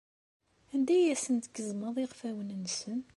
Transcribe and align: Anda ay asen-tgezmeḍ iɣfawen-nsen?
Anda 0.73 0.93
ay 0.97 1.07
asen-tgezmeḍ 1.13 1.95
iɣfawen-nsen? 2.03 2.99